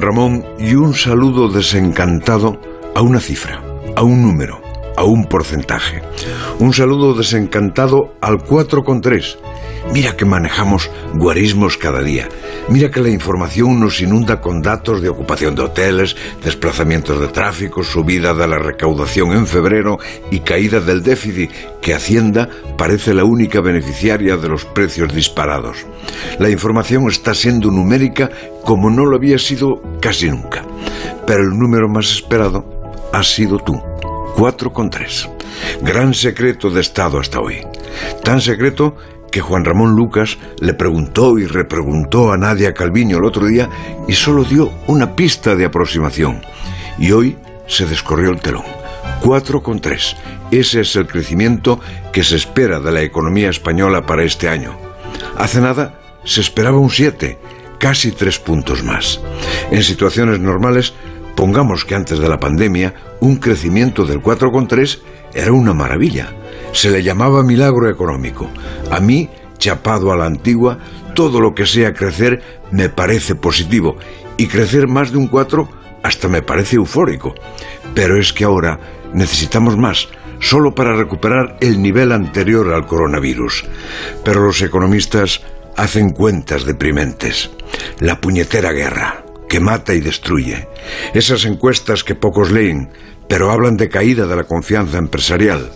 [0.00, 2.60] Ramón, y un saludo desencantado
[2.94, 3.62] a una cifra,
[3.94, 4.60] a un número,
[4.96, 6.02] a un porcentaje.
[6.58, 9.36] Un saludo desencantado al 4,3.
[9.92, 12.28] Mira que manejamos guarismos cada día.
[12.68, 17.84] Mira que la información nos inunda con datos de ocupación de hoteles, desplazamientos de tráfico,
[17.84, 19.98] subida de la recaudación en febrero
[20.30, 21.50] y caída del déficit,
[21.80, 25.86] que Hacienda parece la única beneficiaria de los precios disparados.
[26.38, 28.30] La información está siendo numérica
[28.64, 30.64] como no lo había sido casi nunca.
[31.26, 32.64] Pero el número más esperado
[33.12, 33.80] ha sido tú.
[34.36, 35.30] 4,3.
[35.82, 37.60] Gran secreto de Estado hasta hoy.
[38.22, 38.96] Tan secreto
[39.36, 43.68] que Juan Ramón Lucas le preguntó y repreguntó a Nadia Calviño el otro día
[44.08, 46.40] y solo dio una pista de aproximación.
[46.98, 47.36] Y hoy
[47.66, 48.64] se descorrió el telón.
[49.20, 50.16] 4,3.
[50.50, 51.78] Ese es el crecimiento
[52.14, 54.74] que se espera de la economía española para este año.
[55.36, 57.36] Hace nada se esperaba un 7,
[57.78, 59.20] casi tres puntos más.
[59.70, 60.94] En situaciones normales,
[61.34, 64.98] pongamos que antes de la pandemia, un crecimiento del 4,3
[65.34, 66.32] era una maravilla.
[66.76, 68.50] Se le llamaba milagro económico.
[68.90, 70.78] A mí, chapado a la antigua,
[71.14, 73.96] todo lo que sea crecer me parece positivo
[74.36, 75.66] y crecer más de un 4
[76.02, 77.34] hasta me parece eufórico.
[77.94, 78.78] Pero es que ahora
[79.14, 83.64] necesitamos más, solo para recuperar el nivel anterior al coronavirus.
[84.22, 85.40] Pero los economistas
[85.78, 87.48] hacen cuentas deprimentes.
[88.00, 90.68] La puñetera guerra, que mata y destruye.
[91.14, 92.90] Esas encuestas que pocos leen,
[93.30, 95.70] pero hablan de caída de la confianza empresarial.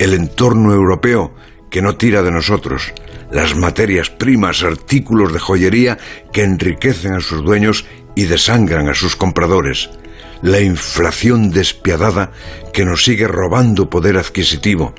[0.00, 1.34] El entorno europeo,
[1.68, 2.94] que no tira de nosotros.
[3.30, 5.98] Las materias primas, artículos de joyería
[6.32, 7.84] que enriquecen a sus dueños
[8.14, 9.90] y desangran a sus compradores.
[10.40, 12.32] La inflación despiadada
[12.72, 14.94] que nos sigue robando poder adquisitivo.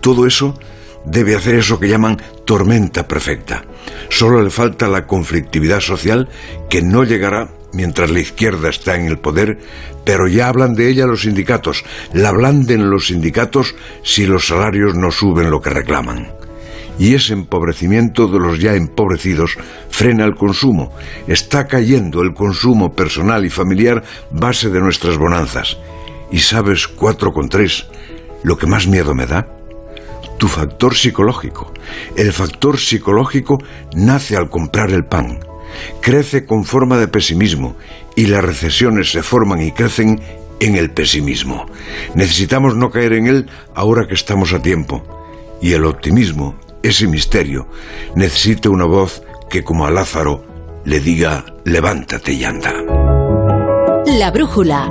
[0.00, 0.56] Todo eso
[1.04, 3.64] debe hacer eso que llaman tormenta perfecta.
[4.10, 6.28] Solo le falta la conflictividad social
[6.70, 9.58] que no llegará mientras la izquierda está en el poder,
[10.04, 11.84] pero ya hablan de ella los sindicatos.
[12.12, 16.32] La blanden los sindicatos si los salarios no suben lo que reclaman.
[16.98, 19.56] Y ese empobrecimiento de los ya empobrecidos
[19.90, 20.92] frena el consumo.
[21.28, 25.76] Está cayendo el consumo personal y familiar base de nuestras bonanzas.
[26.32, 27.86] Y sabes, cuatro con tres,
[28.42, 29.46] lo que más miedo me da
[30.38, 31.72] tu factor psicológico.
[32.16, 33.58] El factor psicológico
[33.94, 35.38] nace al comprar el pan,
[36.00, 37.76] crece con forma de pesimismo
[38.14, 40.20] y las recesiones se forman y crecen
[40.60, 41.66] en el pesimismo.
[42.14, 45.02] Necesitamos no caer en él ahora que estamos a tiempo.
[45.60, 47.68] Y el optimismo, ese misterio,
[48.14, 50.44] necesita una voz que como a Lázaro
[50.84, 52.74] le diga, levántate y anda.
[54.06, 54.88] La brújula.